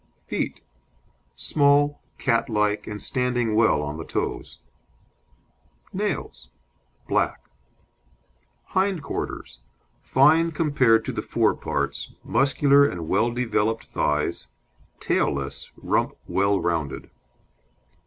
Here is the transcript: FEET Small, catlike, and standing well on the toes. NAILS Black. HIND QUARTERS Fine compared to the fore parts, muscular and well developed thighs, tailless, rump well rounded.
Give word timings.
FEET 0.25 0.61
Small, 1.35 2.01
catlike, 2.17 2.87
and 2.87 2.99
standing 2.99 3.53
well 3.53 3.83
on 3.83 3.97
the 3.97 4.03
toes. 4.03 4.57
NAILS 5.93 6.49
Black. 7.07 7.39
HIND 8.69 9.03
QUARTERS 9.03 9.59
Fine 10.01 10.53
compared 10.53 11.05
to 11.05 11.11
the 11.11 11.21
fore 11.21 11.53
parts, 11.53 12.13
muscular 12.23 12.83
and 12.83 13.07
well 13.09 13.29
developed 13.29 13.83
thighs, 13.85 14.47
tailless, 14.99 15.71
rump 15.77 16.15
well 16.27 16.59
rounded. 16.59 17.11